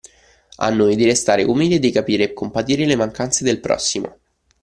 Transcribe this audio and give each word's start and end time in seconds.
A 0.57 0.71
noi 0.71 0.95
di 0.95 1.03
restare 1.05 1.43
umili 1.43 1.75
e 1.75 1.79
di 1.79 1.91
capire 1.91 2.23
e 2.23 2.33
compatire 2.33 2.87
le 2.87 2.95
mancanze 2.95 3.43
del 3.43 3.59
prossimo. 3.59 4.17